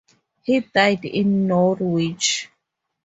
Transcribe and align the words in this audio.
He 0.41 0.61
died 0.61 1.05
in 1.05 1.45
Norwich. 1.45 2.49